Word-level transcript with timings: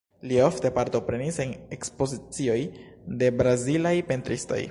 Li 0.29 0.37
ofte 0.45 0.69
partoprenis 0.77 1.37
en 1.43 1.51
ekspozicioj 1.77 2.59
de 3.23 3.31
brazilaj 3.43 3.95
pentristoj. 4.13 4.59